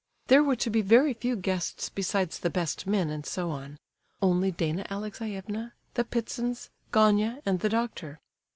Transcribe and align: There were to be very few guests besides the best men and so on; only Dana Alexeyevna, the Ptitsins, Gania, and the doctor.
There 0.29 0.41
were 0.43 0.55
to 0.55 0.71
be 0.71 0.81
very 0.81 1.13
few 1.13 1.35
guests 1.35 1.87
besides 1.89 2.39
the 2.39 2.49
best 2.49 2.87
men 2.87 3.11
and 3.11 3.23
so 3.23 3.51
on; 3.51 3.77
only 4.19 4.49
Dana 4.49 4.83
Alexeyevna, 4.89 5.73
the 5.93 6.03
Ptitsins, 6.03 6.71
Gania, 6.91 7.39
and 7.45 7.59
the 7.59 7.69
doctor. 7.69 8.19